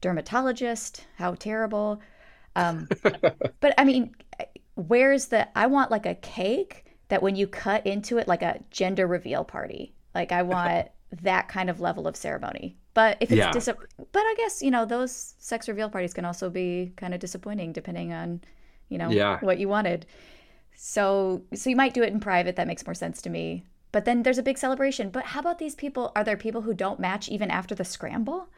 dermatologist. 0.00 1.04
How 1.16 1.34
terrible. 1.34 2.00
Um, 2.54 2.88
but 3.02 3.74
i 3.78 3.84
mean 3.84 4.14
where's 4.74 5.26
the 5.26 5.46
i 5.56 5.66
want 5.66 5.90
like 5.90 6.06
a 6.06 6.14
cake 6.14 6.84
that 7.08 7.22
when 7.22 7.36
you 7.36 7.46
cut 7.46 7.86
into 7.86 8.18
it 8.18 8.26
like 8.26 8.42
a 8.42 8.60
gender 8.70 9.06
reveal 9.06 9.44
party. 9.44 9.94
Like 10.14 10.32
i 10.32 10.42
want 10.42 10.88
that 11.22 11.48
kind 11.48 11.70
of 11.70 11.80
level 11.80 12.08
of 12.08 12.16
ceremony 12.16 12.76
But 12.96 13.18
if 13.20 13.30
it's 13.30 13.36
Yeah. 13.38 13.52
dis- 13.52 13.68
but 13.68 14.20
I 14.30 14.34
guess 14.38 14.62
you 14.62 14.70
know 14.70 14.86
those 14.86 15.34
sex 15.38 15.68
reveal 15.68 15.90
parties 15.90 16.14
can 16.14 16.24
also 16.24 16.48
be 16.48 16.94
kind 16.96 17.12
of 17.12 17.20
disappointing 17.20 17.72
depending 17.74 18.14
on, 18.14 18.40
you 18.88 18.96
know, 18.96 19.10
Yeah. 19.10 19.38
what 19.40 19.58
you 19.58 19.68
wanted. 19.68 20.06
So 20.74 21.42
so 21.52 21.68
you 21.68 21.76
might 21.76 21.92
do 21.92 22.02
it 22.02 22.10
in 22.10 22.20
private. 22.20 22.56
That 22.56 22.66
makes 22.66 22.86
more 22.86 22.94
sense 22.94 23.20
to 23.22 23.30
me. 23.30 23.66
But 23.92 24.06
then 24.06 24.22
there's 24.22 24.38
a 24.38 24.42
big 24.42 24.56
celebration. 24.56 25.10
But 25.10 25.24
how 25.26 25.40
about 25.40 25.58
these 25.58 25.74
people? 25.74 26.10
Are 26.16 26.24
there 26.24 26.38
people 26.38 26.62
who 26.62 26.72
don't 26.72 26.98
match 26.98 27.28
even 27.28 27.50
after 27.50 27.74
the 27.74 27.84
scramble? 27.84 28.48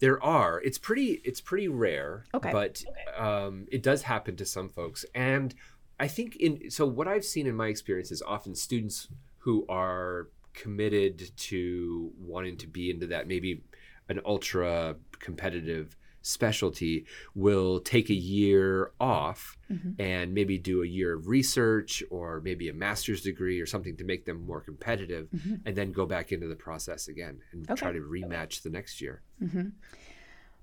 There 0.00 0.20
are. 0.22 0.60
It's 0.62 0.78
pretty. 0.78 1.20
It's 1.24 1.40
pretty 1.40 1.68
rare. 1.68 2.24
Okay. 2.34 2.50
But 2.50 2.82
um, 3.16 3.66
it 3.70 3.82
does 3.84 4.02
happen 4.02 4.34
to 4.36 4.44
some 4.44 4.68
folks, 4.70 5.04
and 5.14 5.54
I 6.00 6.08
think 6.08 6.34
in 6.36 6.68
so 6.68 6.84
what 6.84 7.06
I've 7.06 7.24
seen 7.24 7.46
in 7.46 7.54
my 7.54 7.68
experience 7.68 8.10
is 8.10 8.22
often 8.22 8.56
students 8.56 9.06
who 9.38 9.64
are 9.68 10.28
committed 10.54 11.30
to 11.36 12.12
wanting 12.18 12.56
to 12.58 12.66
be 12.66 12.90
into 12.90 13.06
that 13.08 13.26
maybe 13.28 13.62
an 14.08 14.20
ultra 14.24 14.96
competitive 15.18 15.96
specialty 16.24 17.04
will 17.34 17.80
take 17.80 18.08
a 18.08 18.14
year 18.14 18.92
off 19.00 19.58
Mhm. 19.70 19.96
and 19.98 20.32
maybe 20.32 20.56
do 20.56 20.82
a 20.82 20.86
year 20.86 21.14
of 21.14 21.26
research 21.26 22.02
or 22.10 22.40
maybe 22.40 22.68
a 22.68 22.72
master's 22.72 23.22
degree 23.22 23.58
or 23.60 23.66
something 23.66 23.96
to 23.96 24.04
make 24.04 24.24
them 24.24 24.46
more 24.46 24.60
competitive 24.60 25.28
Mhm. 25.34 25.62
and 25.64 25.76
then 25.76 25.90
go 25.90 26.06
back 26.06 26.30
into 26.30 26.46
the 26.46 26.54
process 26.54 27.08
again 27.08 27.40
and 27.52 27.68
Okay. 27.68 27.74
try 27.74 27.92
to 27.92 27.98
rematch 28.00 28.62
the 28.62 28.70
next 28.70 29.00
year 29.00 29.22
hmm 29.40 29.70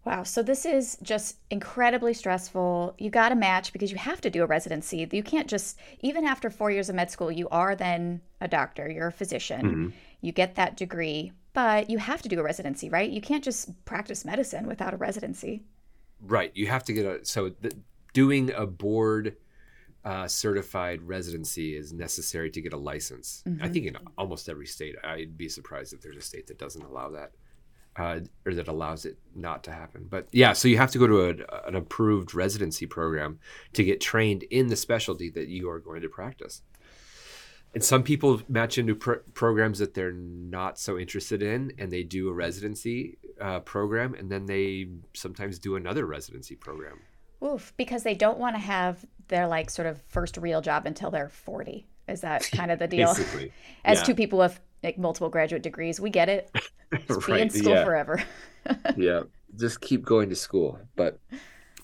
Wow. 0.06 0.24
So 0.24 0.42
this 0.42 0.66
is 0.66 0.98
just 1.04 1.38
incredibly 1.50 2.14
stressful. 2.14 2.96
You 2.98 3.10
got 3.10 3.30
to 3.30 3.36
match 3.36 3.74
because 3.74 3.92
you 3.92 3.98
have 3.98 4.22
to 4.22 4.30
do 4.30 4.44
a 4.44 4.46
residency. 4.48 5.08
You 5.12 5.24
can't 5.24 5.48
just, 5.48 5.78
even 6.00 6.26
after 6.26 6.50
four 6.50 6.72
years 6.72 6.90
of 6.90 6.96
med 6.96 7.12
school, 7.12 7.32
you 7.32 7.50
are 7.50 7.76
then 7.76 8.22
a 8.42 8.48
doctor, 8.48 8.90
you're 8.90 9.08
a 9.08 9.12
physician, 9.12 9.62
Mhm. 9.62 9.94
you 10.22 10.32
get 10.32 10.56
that 10.56 10.78
degree, 10.78 11.34
but 11.54 11.90
you 11.90 11.98
have 11.98 12.22
to 12.22 12.30
do 12.30 12.40
a 12.40 12.44
residency, 12.44 12.90
right? 12.90 13.10
You 13.10 13.22
can't 13.22 13.44
just 13.44 13.84
practice 13.86 14.24
medicine 14.24 14.68
without 14.68 14.94
a 14.94 14.98
residency. 14.98 15.64
Right. 16.22 16.52
You 16.56 16.68
have 16.68 16.84
to 16.86 16.94
get 16.94 17.06
a 17.06 17.26
so 17.26 17.50
the, 17.50 17.74
doing 18.14 18.52
a 18.52 18.66
board 18.66 19.36
uh, 20.06 20.28
certified 20.30 21.02
residency 21.02 21.76
is 21.76 21.92
necessary 21.92 22.50
to 22.50 22.62
get 22.62 22.72
a 22.72 22.78
license. 22.78 23.44
I 23.46 23.50
Mhm. 23.50 23.74
think 23.74 23.86
in 23.88 23.98
almost 24.18 24.48
every 24.48 24.66
state. 24.66 24.96
I'd 25.04 25.38
be 25.38 25.50
surprised 25.50 25.92
if 25.92 26.00
there's 26.00 26.16
a 26.16 26.22
state 26.22 26.48
that 26.48 26.58
doesn't 26.58 26.82
allow 26.82 27.10
that. 27.10 27.34
Uh, 27.96 28.22
or 28.46 28.54
that 28.54 28.70
allows 28.70 29.04
it 29.06 29.18
not 29.36 29.64
to 29.66 29.72
happen. 29.72 30.08
But 30.10 30.28
yeah, 30.32 30.54
so 30.54 30.70
you 30.70 30.78
have 30.78 30.92
to 30.92 30.98
go 30.98 31.08
to 31.08 31.22
a, 31.22 31.68
an 31.68 31.76
approved 31.76 32.34
residency 32.34 32.86
program 32.86 33.40
to 33.74 33.84
get 33.84 34.00
trained 34.00 34.44
in 34.44 34.68
the 34.68 34.78
specialty 34.78 35.30
that 35.32 35.50
you 35.50 35.70
are 35.70 35.80
going 35.80 36.02
to 36.04 36.08
practice. 36.08 36.62
And 37.74 37.84
some 37.84 38.04
people 38.04 38.42
match 38.48 38.78
into 38.78 38.96
pro- 38.96 39.20
programs 39.34 39.80
that 39.80 39.94
they're 39.94 40.12
not 40.12 40.80
so 40.80 40.98
interested 40.98 41.44
in, 41.44 41.74
and 41.78 41.92
they 41.92 42.04
do 42.04 42.30
a 42.30 42.34
residency 42.34 43.18
uh, 43.40 43.60
program, 43.60 44.16
and 44.16 44.32
then 44.32 44.46
they 44.46 44.88
sometimes 45.14 45.60
do 45.60 45.76
another 45.76 46.06
residency 46.06 46.56
program. 46.56 47.00
Oof, 47.44 47.74
because 47.78 48.04
they 48.04 48.16
don't 48.16 48.40
want 48.40 48.56
to 48.56 48.60
have 48.60 49.06
their 49.28 49.48
like 49.48 49.70
sort 49.70 49.88
of 49.88 50.02
first 50.08 50.38
real 50.38 50.62
job 50.62 50.86
until 50.86 51.12
they're 51.12 51.30
40. 51.30 51.86
Is 52.08 52.22
that 52.22 52.50
kind 52.52 52.72
of 52.72 52.80
the 52.80 52.88
deal? 52.88 53.08
Basically, 53.14 53.54
As 53.86 54.00
yeah. 54.00 54.04
two 54.04 54.16
people 54.16 54.40
with 54.40 54.60
like 54.84 54.98
multiple 54.98 55.30
graduate 55.30 55.64
degrees, 55.64 56.00
we 56.00 56.10
get 56.10 56.30
it. 56.30 56.50
Just 57.08 57.28
be 57.28 57.40
in 57.40 57.50
school 57.50 57.74
yeah. 57.74 57.84
forever. 57.86 58.24
yeah 58.98 59.22
just 59.56 59.82
keep 59.82 60.04
going 60.04 60.30
to 60.30 60.36
school 60.36 60.80
but 60.96 61.20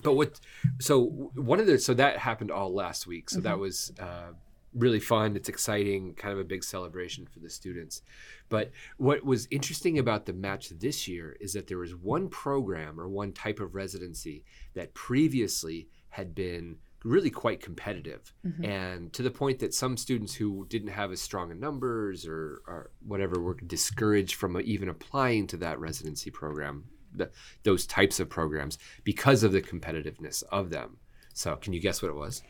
but 0.02 0.14
what 0.14 0.38
so 0.78 1.04
one 1.34 1.60
of 1.60 1.66
the 1.66 1.78
so 1.78 1.94
that 1.94 2.18
happened 2.18 2.50
all 2.50 2.72
last 2.72 3.06
week 3.06 3.28
so 3.28 3.40
that 3.40 3.58
was 3.58 3.92
uh, 3.98 4.30
really 4.74 5.00
fun 5.00 5.36
it's 5.36 5.48
exciting 5.48 6.14
kind 6.14 6.32
of 6.32 6.38
a 6.38 6.44
big 6.44 6.62
celebration 6.62 7.26
for 7.26 7.40
the 7.40 7.50
students 7.50 8.02
but 8.48 8.70
what 8.98 9.24
was 9.24 9.48
interesting 9.50 9.98
about 9.98 10.26
the 10.26 10.32
match 10.32 10.68
this 10.68 11.08
year 11.08 11.36
is 11.40 11.52
that 11.54 11.66
there 11.66 11.78
was 11.78 11.94
one 11.94 12.28
program 12.28 13.00
or 13.00 13.08
one 13.08 13.32
type 13.32 13.58
of 13.58 13.74
residency 13.74 14.44
that 14.74 14.94
previously 14.94 15.88
had 16.10 16.34
been 16.34 16.76
really 17.06 17.30
quite 17.30 17.60
competitive 17.60 18.32
Mhm. 18.44 18.64
and 18.66 19.12
to 19.12 19.22
the 19.22 19.30
point 19.30 19.58
that 19.60 19.72
some 19.72 19.96
students 19.96 20.34
who 20.34 20.66
didn't 20.68 20.88
have 21.00 21.12
as 21.12 21.20
strong 21.20 21.50
in 21.52 21.60
numbers 21.60 22.26
or, 22.26 22.62
or 22.66 22.90
whatever 23.06 23.40
were 23.40 23.54
discouraged 23.54 24.34
from 24.34 24.60
even 24.62 24.88
applying 24.88 25.46
to 25.48 25.56
that 25.58 25.78
residency 25.78 26.30
program 26.30 26.84
the, 27.14 27.30
those 27.62 27.86
types 27.86 28.18
of 28.20 28.28
programs 28.28 28.76
because 29.04 29.42
of 29.42 29.52
the 29.52 29.62
competitiveness 29.62 30.42
of 30.50 30.70
them 30.70 30.98
so 31.32 31.54
can 31.56 31.72
you 31.72 31.80
guess 31.80 32.02
what 32.02 32.10
it 32.10 32.16
was 32.16 32.42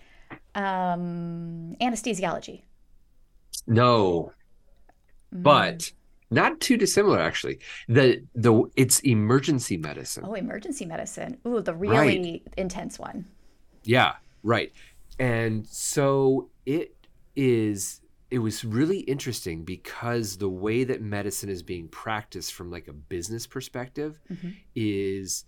Um, 0.55 1.77
anesthesiology. 1.81 2.63
no 3.67 4.33
Mm. 5.35 5.43
but 5.43 5.93
not 6.31 6.61
too 6.61 6.77
dissimilar 6.77 7.19
actually 7.21 7.59
the 7.89 8.25
the 8.35 8.53
it's 8.77 9.01
emergency 9.01 9.77
medicine 9.77 10.25
Oh, 10.27 10.35
emergency 10.35 10.87
medicine. 10.87 11.39
Ooh, 11.47 11.61
the 11.61 11.75
really 11.75 12.43
intense 12.57 12.99
one. 12.99 13.27
Yeah, 13.85 14.15
right. 14.47 14.73
And 15.19 15.67
so 15.67 16.51
it 16.65 16.95
is 17.35 18.01
it 18.31 18.39
was 18.41 18.65
really 18.65 19.01
interesting 19.01 19.65
because 19.65 20.39
the 20.39 20.49
way 20.49 20.83
that 20.85 21.01
medicine 21.01 21.49
is 21.49 21.63
being 21.63 21.87
practiced 21.89 22.53
from 22.55 22.71
like 22.71 22.89
a 22.89 22.93
business 22.93 23.47
perspective 23.47 24.21
Mhm. 24.31 24.55
is 24.75 25.45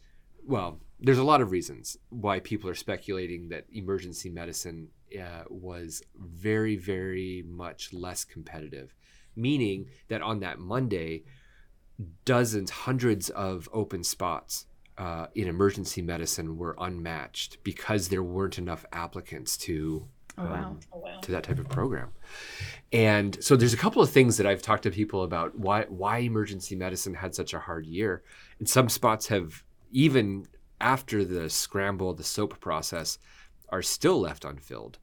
well, 0.47 0.81
there's 1.01 1.19
a 1.19 1.25
lot 1.33 1.41
of 1.43 1.51
reasons 1.51 1.97
why 2.09 2.41
people 2.41 2.71
are 2.71 2.75
speculating 2.75 3.49
that 3.51 3.67
emergency 3.73 4.31
medicine 4.31 4.89
uh, 5.19 5.45
was 5.49 6.03
very 6.17 6.77
very 6.77 7.43
much 7.47 7.93
less 7.93 8.25
competitive, 8.25 8.95
meaning 9.37 9.79
that 10.09 10.23
on 10.23 10.41
that 10.41 10.59
Monday 10.59 11.25
dozens, 12.25 12.71
hundreds 12.71 13.29
of 13.31 13.69
open 13.73 14.05
spots 14.05 14.67
uh, 14.99 15.27
in 15.35 15.49
emergency 15.49 16.03
medicine 16.03 16.57
were 16.59 16.77
unmatched 16.79 17.59
because 17.63 18.09
there 18.09 18.23
weren't 18.23 18.59
enough 18.59 18.85
applicants 18.93 19.57
to 19.57 20.07
Oh, 20.41 20.45
wow. 20.45 20.79
um, 21.05 21.21
to 21.23 21.33
that 21.33 21.43
type 21.43 21.59
of 21.59 21.69
program. 21.69 22.11
And 22.93 23.43
so 23.43 23.57
there's 23.57 23.75
a 23.75 23.79
couple 23.79 24.01
of 24.03 24.11
things 24.11 24.37
that 24.37 24.47
I've 24.47 24.63
talked 24.63 24.85
to 24.85 24.91
people 24.91 25.25
about 25.25 25.59
why 25.59 25.85
why 25.89 26.19
emergency 26.19 26.77
medicine 26.77 27.15
had 27.15 27.35
such 27.35 27.55
a 27.55 27.59
hard 27.59 27.87
year. 27.87 28.23
And 28.61 28.69
some 28.69 28.89
spots 28.89 29.27
have 29.29 29.65
even 29.91 30.47
after 30.81 31.25
the 31.25 31.51
scramble, 31.51 32.15
the 32.15 32.23
soap 32.23 32.61
process, 32.61 33.19
are 33.71 33.83
still 33.83 34.21
left 34.21 34.45
unfilled. 34.45 34.99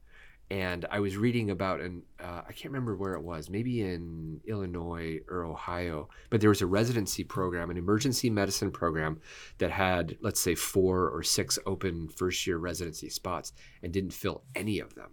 And 0.48 0.86
I 0.90 1.00
was 1.00 1.16
reading 1.16 1.50
about 1.50 1.80
an 1.80 2.02
uh, 2.20 2.42
I 2.48 2.52
can't 2.52 2.72
remember 2.72 2.96
where 2.96 3.14
it 3.14 3.22
was, 3.22 3.50
maybe 3.50 3.82
in 3.82 4.40
Illinois 4.46 5.20
or 5.28 5.44
Ohio, 5.44 6.08
but 6.30 6.40
there 6.40 6.50
was 6.50 6.62
a 6.62 6.66
residency 6.66 7.24
program, 7.24 7.68
an 7.70 7.76
emergency 7.76 8.30
medicine 8.30 8.70
program 8.70 9.20
that 9.58 9.72
had 9.72 10.16
let's 10.20 10.40
say 10.40 10.54
four 10.54 11.08
or 11.10 11.22
six 11.22 11.58
open 11.66 12.08
first 12.08 12.46
year 12.46 12.58
residency 12.58 13.08
spots 13.08 13.52
and 13.82 13.92
didn't 13.92 14.12
fill 14.12 14.44
any 14.54 14.78
of 14.78 14.94
them. 14.94 15.10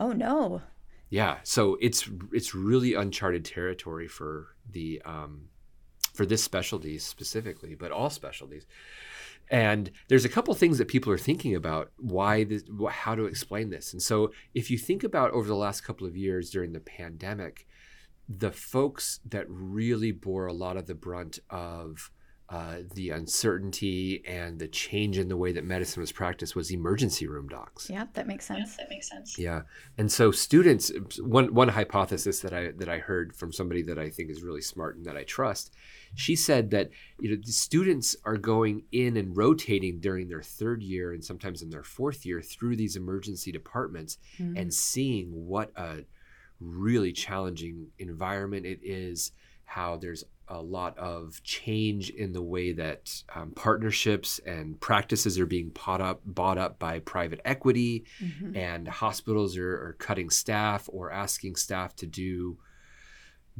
Oh 0.00 0.12
no. 0.12 0.62
Yeah, 1.10 1.40
so 1.42 1.76
it's 1.82 2.08
it's 2.32 2.54
really 2.54 2.94
uncharted 2.94 3.44
territory 3.44 4.08
for 4.08 4.56
the 4.70 5.02
um, 5.04 5.48
for 6.14 6.24
this 6.24 6.42
specialty 6.42 6.98
specifically, 6.98 7.74
but 7.74 7.92
all 7.92 8.08
specialties. 8.08 8.66
And 9.52 9.90
there's 10.08 10.24
a 10.24 10.30
couple 10.30 10.54
things 10.54 10.78
that 10.78 10.88
people 10.88 11.12
are 11.12 11.18
thinking 11.18 11.54
about 11.54 11.92
why 11.98 12.42
this, 12.44 12.64
how 12.90 13.14
to 13.14 13.26
explain 13.26 13.68
this. 13.68 13.92
And 13.92 14.00
so 14.00 14.32
if 14.54 14.70
you 14.70 14.78
think 14.78 15.04
about 15.04 15.30
over 15.32 15.46
the 15.46 15.54
last 15.54 15.82
couple 15.82 16.06
of 16.06 16.16
years 16.16 16.50
during 16.50 16.72
the 16.72 16.80
pandemic, 16.80 17.66
the 18.26 18.50
folks 18.50 19.20
that 19.26 19.44
really 19.48 20.10
bore 20.10 20.46
a 20.46 20.54
lot 20.54 20.78
of 20.78 20.86
the 20.86 20.94
brunt 20.94 21.38
of 21.50 22.10
uh, 22.48 22.78
the 22.94 23.10
uncertainty 23.10 24.22
and 24.26 24.58
the 24.58 24.68
change 24.68 25.16
in 25.16 25.28
the 25.28 25.36
way 25.36 25.52
that 25.52 25.64
medicine 25.64 26.02
was 26.02 26.12
practiced 26.12 26.54
was 26.54 26.70
emergency 26.70 27.26
room 27.26 27.48
docs. 27.48 27.88
Yeah, 27.88 28.06
that 28.12 28.26
makes 28.26 28.44
sense. 28.44 28.76
that 28.76 28.90
makes 28.90 29.08
sense. 29.08 29.38
Yeah, 29.38 29.62
and 29.96 30.12
so 30.12 30.30
students, 30.30 30.92
one 31.18 31.54
one 31.54 31.68
hypothesis 31.68 32.40
that 32.40 32.52
I 32.52 32.72
that 32.72 32.90
I 32.90 32.98
heard 32.98 33.34
from 33.34 33.52
somebody 33.52 33.82
that 33.84 33.98
I 33.98 34.10
think 34.10 34.30
is 34.30 34.42
really 34.42 34.60
smart 34.60 34.96
and 34.96 35.06
that 35.06 35.16
I 35.16 35.24
trust, 35.24 35.72
she 36.14 36.36
said 36.36 36.70
that 36.70 36.90
you 37.20 37.30
know 37.30 37.36
the 37.44 37.52
students 37.52 38.14
are 38.24 38.36
going 38.36 38.82
in 38.92 39.16
and 39.16 39.36
rotating 39.36 39.98
during 40.00 40.28
their 40.28 40.42
third 40.42 40.82
year 40.82 41.12
and 41.12 41.24
sometimes 41.24 41.62
in 41.62 41.70
their 41.70 41.82
fourth 41.84 42.26
year 42.26 42.40
through 42.42 42.76
these 42.76 42.96
emergency 42.96 43.50
departments 43.52 44.18
Mm. 44.38 44.58
and 44.60 44.74
seeing 44.74 45.28
what 45.46 45.70
a 45.76 46.04
really 46.60 47.12
challenging 47.12 47.88
environment 47.98 48.66
it 48.66 48.80
is, 48.82 49.32
how 49.64 49.96
there's 49.96 50.24
a 50.48 50.60
lot 50.60 50.96
of 50.98 51.42
change 51.42 52.10
in 52.10 52.32
the 52.32 52.42
way 52.42 52.72
that 52.72 53.22
um, 53.34 53.52
partnerships 53.52 54.38
and 54.44 54.78
practices 54.80 55.38
are 55.38 55.46
being 55.46 55.70
bought 55.70 56.00
up, 56.00 56.20
bought 56.26 56.58
up 56.58 56.78
by 56.78 56.98
private 56.98 57.40
equity, 57.44 58.04
Mhm. 58.20 58.56
and 58.56 58.86
hospitals 58.88 59.56
are, 59.56 59.72
are 59.86 59.96
cutting 59.98 60.28
staff 60.30 60.88
or 60.92 61.10
asking 61.10 61.56
staff 61.56 61.96
to 61.96 62.06
do 62.06 62.58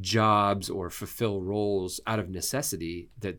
jobs 0.01 0.71
or 0.71 0.91
fulfill 0.91 1.41
roles 1.41 2.01
out 2.07 2.19
of 2.19 2.31
necessity 2.31 3.11
that 3.21 3.39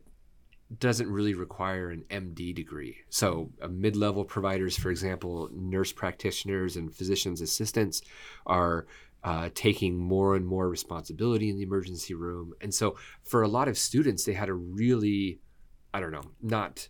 doesn't 0.78 1.10
really 1.10 1.34
require 1.34 1.90
an 1.90 2.04
MD 2.10 2.54
degree. 2.54 2.96
So, 3.10 3.50
uh, 3.62 3.68
mid 3.68 3.96
level 3.96 4.24
providers, 4.24 4.76
for 4.76 4.90
example, 4.90 5.50
nurse 5.52 5.92
practitioners 5.92 6.76
and 6.76 6.94
physician's 6.94 7.40
assistants, 7.40 8.02
are 8.46 8.86
uh, 9.24 9.48
taking 9.54 9.96
more 9.96 10.36
and 10.36 10.46
more 10.46 10.68
responsibility 10.68 11.48
in 11.48 11.56
the 11.56 11.62
emergency 11.62 12.12
room. 12.14 12.52
And 12.60 12.72
so 12.74 12.96
for 13.22 13.42
a 13.42 13.48
lot 13.48 13.68
of 13.68 13.78
students, 13.78 14.24
they 14.24 14.34
had 14.34 14.50
a 14.50 14.54
really, 14.54 15.40
I 15.94 16.00
don't 16.00 16.12
know, 16.12 16.30
not, 16.42 16.88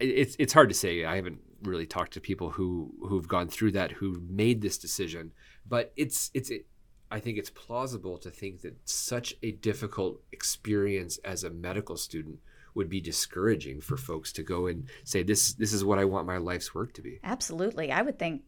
it's, 0.00 0.34
it's 0.38 0.52
hard 0.52 0.68
to 0.70 0.74
say. 0.74 1.04
I 1.04 1.14
haven't 1.14 1.38
really 1.62 1.86
talked 1.86 2.14
to 2.14 2.20
people 2.20 2.50
who, 2.50 2.92
who've 3.08 3.28
gone 3.28 3.48
through 3.48 3.72
that, 3.72 3.92
who 3.92 4.20
made 4.28 4.62
this 4.62 4.78
decision, 4.78 5.30
but 5.68 5.92
it's, 5.96 6.30
it's, 6.34 6.50
it, 6.50 6.66
I 7.10 7.20
think 7.20 7.38
it's 7.38 7.50
plausible 7.50 8.18
to 8.18 8.30
think 8.30 8.62
that 8.62 8.88
such 8.88 9.34
a 9.42 9.52
difficult 9.52 10.20
experience 10.32 11.18
as 11.18 11.42
a 11.42 11.50
medical 11.50 11.96
student 11.96 12.38
would 12.74 12.88
be 12.88 13.00
discouraging 13.00 13.80
for 13.80 13.96
folks 13.96 14.32
to 14.32 14.42
go 14.42 14.66
and 14.66 14.88
say 15.04 15.22
this 15.22 15.54
this 15.54 15.72
is 15.72 15.84
what 15.84 15.98
I 15.98 16.04
want 16.04 16.26
my 16.26 16.36
life's 16.36 16.74
work 16.74 16.92
to 16.94 17.02
be. 17.02 17.18
Absolutely. 17.24 17.90
I 17.90 18.02
would 18.02 18.18
think 18.18 18.42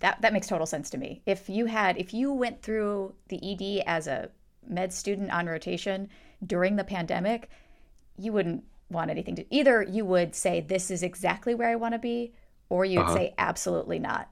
that 0.00 0.20
that 0.22 0.32
makes 0.32 0.46
total 0.46 0.66
sense 0.66 0.90
to 0.90 0.98
me. 0.98 1.22
If 1.26 1.48
you 1.48 1.66
had 1.66 1.98
if 1.98 2.14
you 2.14 2.32
went 2.32 2.62
through 2.62 3.14
the 3.28 3.40
ED 3.52 3.84
as 3.86 4.06
a 4.06 4.30
med 4.66 4.92
student 4.92 5.32
on 5.32 5.46
rotation 5.46 6.08
during 6.46 6.76
the 6.76 6.84
pandemic, 6.84 7.50
you 8.16 8.32
wouldn't 8.32 8.64
want 8.90 9.10
anything 9.10 9.36
to 9.36 9.54
either 9.54 9.82
you 9.82 10.04
would 10.04 10.34
say 10.34 10.60
this 10.60 10.90
is 10.90 11.02
exactly 11.02 11.54
where 11.54 11.68
I 11.68 11.76
want 11.76 11.94
to 11.94 11.98
be 11.98 12.32
or 12.68 12.84
you'd 12.84 13.00
uh-huh. 13.00 13.14
say 13.14 13.34
absolutely 13.38 13.98
not. 13.98 14.30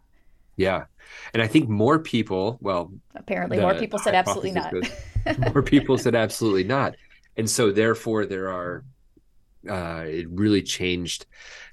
Yeah. 0.57 0.85
And 1.33 1.43
I 1.43 1.47
think 1.47 1.69
more 1.69 1.99
people, 1.99 2.59
well, 2.61 2.93
apparently 3.15 3.61
more 3.61 3.75
people 3.75 3.99
said 3.99 4.15
absolutely 4.15 4.53
not. 4.53 4.73
more 5.55 5.63
people 5.63 5.99
said 5.99 6.15
absolutely 6.15 6.65
not. 6.65 6.97
And 7.37 7.49
so 7.49 7.71
therefore 7.71 8.27
there 8.27 8.51
are 8.51 8.85
uh, 9.69 10.05
it 10.07 10.29
really 10.31 10.63
changed 10.63 11.27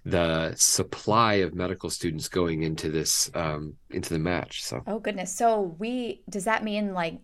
the 0.04 0.54
supply 0.56 1.36
of 1.36 1.54
medical 1.54 1.90
students 1.90 2.28
going 2.28 2.64
into 2.64 2.90
this 2.90 3.30
um, 3.36 3.76
into 3.92 4.14
the 4.14 4.20
match. 4.20 4.64
So 4.64 4.82
oh 4.88 5.00
goodness, 5.00 5.34
so 5.34 5.76
we 5.80 6.22
does 6.30 6.46
that 6.46 6.64
mean 6.64 6.94
like 6.94 7.20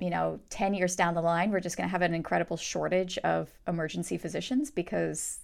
you 0.00 0.10
know 0.10 0.38
10 0.50 0.74
years 0.74 0.94
down 0.96 1.14
the 1.14 1.20
line 1.20 1.50
we're 1.50 1.60
just 1.60 1.76
going 1.76 1.88
to 1.88 1.90
have 1.90 2.02
an 2.02 2.14
incredible 2.14 2.56
shortage 2.56 3.18
of 3.18 3.50
emergency 3.66 4.16
physicians 4.16 4.70
because 4.70 5.40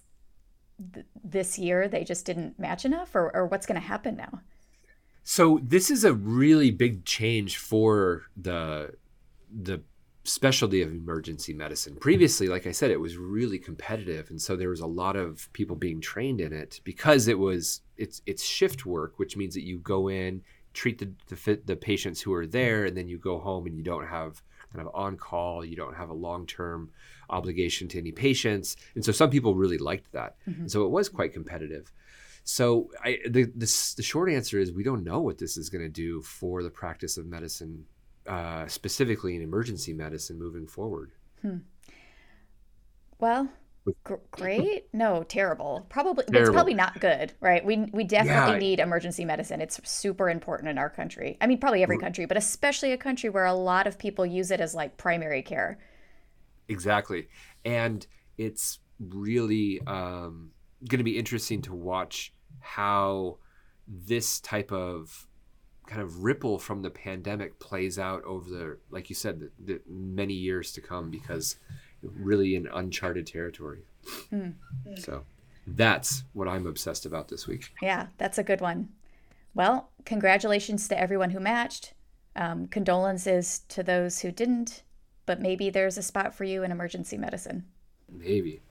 th- 0.93 1.05
this 1.23 1.59
year 1.59 1.87
they 1.87 2.03
just 2.03 2.25
didn't 2.25 2.57
match 2.57 2.85
enough 2.85 3.15
or, 3.15 3.35
or 3.35 3.47
what's 3.47 3.65
going 3.65 3.79
to 3.79 3.85
happen 3.85 4.15
now 4.15 4.39
so 5.27 5.59
this 5.63 5.89
is 5.89 6.03
a 6.03 6.13
really 6.13 6.69
big 6.69 7.03
change 7.03 7.57
for 7.57 8.27
the 8.37 8.93
the 9.51 9.81
specialty 10.23 10.83
of 10.83 10.91
emergency 10.91 11.51
medicine. 11.51 11.95
Previously, 11.95 12.47
like 12.47 12.67
I 12.67 12.71
said, 12.71 12.91
it 12.91 12.99
was 12.99 13.17
really 13.17 13.57
competitive, 13.57 14.29
and 14.29 14.39
so 14.39 14.55
there 14.55 14.69
was 14.69 14.81
a 14.81 14.87
lot 14.87 15.15
of 15.15 15.51
people 15.51 15.75
being 15.75 15.99
trained 15.99 16.39
in 16.41 16.53
it 16.53 16.79
because 16.83 17.27
it 17.27 17.39
was 17.39 17.81
it's 17.97 18.21
it's 18.27 18.43
shift 18.43 18.85
work, 18.85 19.17
which 19.17 19.35
means 19.35 19.55
that 19.55 19.63
you 19.63 19.79
go 19.79 20.09
in, 20.09 20.43
treat 20.73 20.99
the 20.99 21.11
the, 21.27 21.59
the 21.65 21.75
patients 21.75 22.21
who 22.21 22.31
are 22.31 22.45
there, 22.45 22.85
and 22.85 22.95
then 22.95 23.07
you 23.07 23.17
go 23.17 23.39
home 23.39 23.65
and 23.65 23.75
you 23.75 23.83
don't 23.83 24.05
have 24.05 24.43
kind 24.71 24.85
of 24.87 24.93
on 24.93 25.17
call, 25.17 25.65
you 25.65 25.75
don't 25.75 25.95
have 25.95 26.09
a 26.09 26.13
long 26.13 26.45
term 26.45 26.91
obligation 27.31 27.87
to 27.87 27.97
any 27.97 28.11
patients, 28.11 28.77
and 28.93 29.03
so 29.03 29.11
some 29.11 29.31
people 29.31 29.55
really 29.55 29.79
liked 29.79 30.11
that, 30.11 30.35
mm-hmm. 30.47 30.61
and 30.61 30.71
so 30.71 30.85
it 30.85 30.91
was 30.91 31.09
quite 31.09 31.33
competitive. 31.33 31.91
So 32.45 32.91
I, 33.03 33.17
the, 33.27 33.45
the 33.45 33.93
the 33.97 34.03
short 34.03 34.29
answer 34.29 34.59
is 34.59 34.71
we 34.71 34.83
don't 34.83 35.03
know 35.03 35.19
what 35.19 35.39
this 35.39 35.57
is 35.57 35.69
going 35.69 35.83
to 35.83 35.89
do 35.89 36.21
for 36.21 36.61
the 36.61 36.69
practice 36.69 37.17
of 37.17 37.25
medicine 37.25 37.85
uh, 38.27 38.67
specifically 38.67 39.35
in 39.35 39.41
emergency 39.41 39.93
medicine 39.93 40.37
moving 40.37 40.67
forward. 40.67 41.11
Hmm. 41.41 41.57
Well, 43.19 43.49
G- 44.07 44.15
great 44.31 44.87
no 44.93 45.21
terrible 45.21 45.85
probably 45.89 46.23
terrible. 46.23 46.41
it's 46.41 46.49
probably 46.49 46.73
not 46.73 46.99
good 46.99 47.33
right 47.39 47.63
we 47.63 47.87
we 47.93 48.03
definitely 48.03 48.53
yeah. 48.53 48.57
need 48.57 48.79
emergency 48.79 49.23
medicine 49.25 49.61
it's 49.61 49.79
super 49.87 50.27
important 50.27 50.69
in 50.69 50.79
our 50.79 50.89
country 50.89 51.37
i 51.39 51.45
mean 51.45 51.59
probably 51.59 51.83
every 51.83 51.99
country 51.99 52.25
but 52.25 52.35
especially 52.35 52.93
a 52.93 52.97
country 52.97 53.29
where 53.29 53.45
a 53.45 53.53
lot 53.53 53.85
of 53.85 53.99
people 53.99 54.25
use 54.25 54.49
it 54.49 54.59
as 54.59 54.73
like 54.73 54.97
primary 54.97 55.43
care 55.43 55.77
exactly 56.67 57.27
and 57.63 58.07
it's 58.39 58.79
really 58.99 59.79
um, 59.85 60.49
going 60.89 60.97
to 60.97 61.03
be 61.03 61.19
interesting 61.19 61.61
to 61.61 61.73
watch 61.75 62.33
how 62.65 63.37
this 63.87 64.39
type 64.39 64.71
of 64.71 65.27
kind 65.85 66.01
of 66.01 66.23
ripple 66.23 66.57
from 66.57 66.81
the 66.81 66.89
pandemic 66.89 67.59
plays 67.59 67.99
out 67.99 68.23
over 68.23 68.49
the 68.49 68.77
like 68.89 69.07
you 69.07 69.15
said 69.15 69.39
the, 69.39 69.51
the 69.63 69.81
many 69.87 70.33
years 70.33 70.71
to 70.73 70.81
come 70.81 71.11
because 71.11 71.57
really 72.01 72.55
in 72.55 72.67
uncharted 72.73 73.27
territory. 73.27 73.85
Mm. 74.31 74.53
so 74.97 75.23
that's 75.65 76.23
what 76.33 76.47
i'm 76.47 76.67
obsessed 76.67 77.05
about 77.05 77.27
this 77.27 77.47
week. 77.47 77.71
Yeah 77.81 78.07
that's 78.17 78.37
a 78.37 78.43
good 78.43 78.61
one. 78.61 78.89
Well 79.53 79.89
congratulations 80.05 80.87
to 80.87 80.99
everyone 80.99 81.29
who 81.29 81.39
matched. 81.39 81.93
Um, 82.37 82.67
condolences 82.67 83.61
to 83.69 83.81
those 83.81 84.19
who 84.19 84.31
didn't 84.31 84.83
but 85.25 85.39
maybe 85.39 85.69
there's 85.69 85.97
a 85.97 86.03
spot 86.03 86.33
for 86.33 86.43
you 86.43 86.63
in 86.63 86.71
emergency 86.71 87.17
medicine. 87.17 87.65
Maybe 88.11 88.61